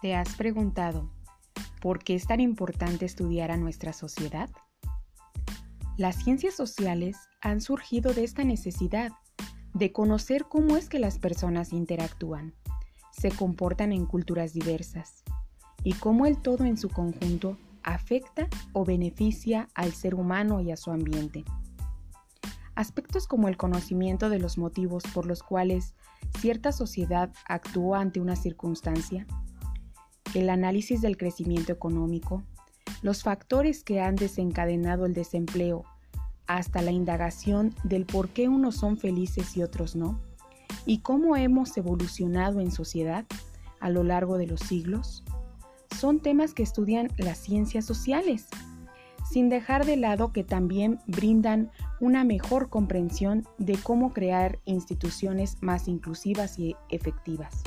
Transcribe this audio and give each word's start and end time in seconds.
¿Te 0.00 0.14
has 0.14 0.36
preguntado 0.36 1.10
por 1.82 1.98
qué 1.98 2.14
es 2.14 2.28
tan 2.28 2.38
importante 2.38 3.04
estudiar 3.04 3.50
a 3.50 3.56
nuestra 3.56 3.92
sociedad? 3.92 4.48
Las 5.96 6.22
ciencias 6.22 6.54
sociales 6.54 7.16
han 7.40 7.60
surgido 7.60 8.14
de 8.14 8.22
esta 8.22 8.44
necesidad 8.44 9.10
de 9.74 9.90
conocer 9.90 10.44
cómo 10.48 10.76
es 10.76 10.88
que 10.88 11.00
las 11.00 11.18
personas 11.18 11.72
interactúan, 11.72 12.54
se 13.10 13.32
comportan 13.32 13.90
en 13.90 14.06
culturas 14.06 14.52
diversas 14.52 15.24
y 15.82 15.94
cómo 15.94 16.26
el 16.26 16.40
todo 16.40 16.64
en 16.64 16.76
su 16.76 16.90
conjunto 16.90 17.58
afecta 17.82 18.46
o 18.72 18.84
beneficia 18.84 19.68
al 19.74 19.92
ser 19.94 20.14
humano 20.14 20.60
y 20.60 20.70
a 20.70 20.76
su 20.76 20.92
ambiente. 20.92 21.44
Aspectos 22.76 23.26
como 23.26 23.48
el 23.48 23.56
conocimiento 23.56 24.30
de 24.30 24.38
los 24.38 24.58
motivos 24.58 25.02
por 25.12 25.26
los 25.26 25.42
cuales 25.42 25.96
cierta 26.38 26.70
sociedad 26.70 27.32
actúa 27.48 27.98
ante 27.98 28.20
una 28.20 28.36
circunstancia, 28.36 29.26
el 30.34 30.50
análisis 30.50 31.00
del 31.00 31.16
crecimiento 31.16 31.72
económico, 31.72 32.42
los 33.02 33.22
factores 33.22 33.84
que 33.84 34.00
han 34.00 34.16
desencadenado 34.16 35.06
el 35.06 35.14
desempleo, 35.14 35.84
hasta 36.46 36.80
la 36.82 36.90
indagación 36.90 37.74
del 37.84 38.06
por 38.06 38.30
qué 38.30 38.48
unos 38.48 38.76
son 38.76 38.96
felices 38.96 39.56
y 39.56 39.62
otros 39.62 39.94
no, 39.94 40.20
y 40.86 40.98
cómo 40.98 41.36
hemos 41.36 41.76
evolucionado 41.76 42.60
en 42.60 42.70
sociedad 42.70 43.26
a 43.80 43.90
lo 43.90 44.02
largo 44.02 44.38
de 44.38 44.46
los 44.46 44.60
siglos, 44.60 45.24
son 45.98 46.20
temas 46.20 46.54
que 46.54 46.62
estudian 46.62 47.08
las 47.18 47.38
ciencias 47.38 47.84
sociales, 47.84 48.46
sin 49.30 49.48
dejar 49.48 49.84
de 49.84 49.96
lado 49.96 50.32
que 50.32 50.44
también 50.44 51.00
brindan 51.06 51.70
una 52.00 52.24
mejor 52.24 52.70
comprensión 52.70 53.46
de 53.58 53.76
cómo 53.76 54.12
crear 54.12 54.58
instituciones 54.64 55.58
más 55.60 55.88
inclusivas 55.88 56.58
y 56.58 56.76
efectivas. 56.88 57.62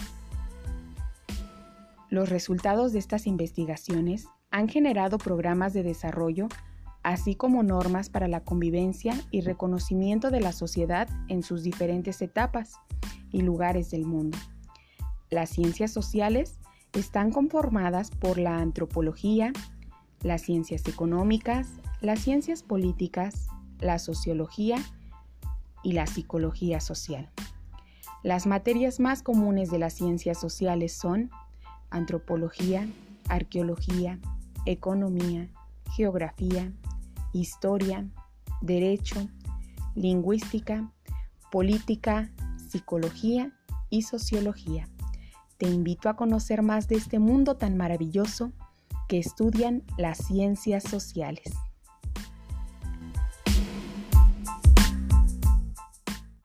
Los 2.11 2.27
resultados 2.27 2.91
de 2.91 2.99
estas 2.99 3.25
investigaciones 3.25 4.27
han 4.51 4.67
generado 4.67 5.17
programas 5.17 5.71
de 5.71 5.81
desarrollo, 5.81 6.49
así 7.03 7.35
como 7.35 7.63
normas 7.63 8.09
para 8.09 8.27
la 8.27 8.43
convivencia 8.43 9.13
y 9.31 9.39
reconocimiento 9.39 10.29
de 10.29 10.41
la 10.41 10.51
sociedad 10.51 11.07
en 11.29 11.41
sus 11.41 11.63
diferentes 11.63 12.21
etapas 12.21 12.73
y 13.31 13.43
lugares 13.43 13.91
del 13.91 14.05
mundo. 14.05 14.37
Las 15.29 15.51
ciencias 15.51 15.91
sociales 15.91 16.59
están 16.91 17.31
conformadas 17.31 18.11
por 18.11 18.37
la 18.37 18.57
antropología, 18.57 19.53
las 20.21 20.41
ciencias 20.41 20.85
económicas, 20.89 21.69
las 22.01 22.19
ciencias 22.19 22.61
políticas, 22.61 23.47
la 23.79 23.99
sociología 23.99 24.75
y 25.81 25.93
la 25.93 26.07
psicología 26.07 26.81
social. 26.81 27.31
Las 28.21 28.47
materias 28.47 28.99
más 28.99 29.23
comunes 29.23 29.71
de 29.71 29.79
las 29.79 29.93
ciencias 29.93 30.41
sociales 30.41 30.91
son 30.91 31.31
antropología, 31.91 32.87
arqueología, 33.29 34.19
economía, 34.65 35.49
geografía, 35.91 36.71
historia, 37.33 38.07
derecho, 38.61 39.27
lingüística, 39.95 40.91
política, 41.51 42.31
psicología 42.69 43.51
y 43.89 44.03
sociología. 44.03 44.87
Te 45.57 45.69
invito 45.69 46.09
a 46.09 46.15
conocer 46.15 46.63
más 46.63 46.87
de 46.87 46.95
este 46.95 47.19
mundo 47.19 47.55
tan 47.55 47.77
maravilloso 47.77 48.51
que 49.07 49.19
estudian 49.19 49.83
las 49.97 50.17
ciencias 50.19 50.83
sociales. 50.83 51.53